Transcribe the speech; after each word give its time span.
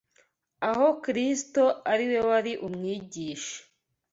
aho 0.69 0.87
Kristo 1.03 1.63
ari 1.91 2.03
We 2.11 2.19
wari 2.27 2.51
umwigisha 2.67 3.55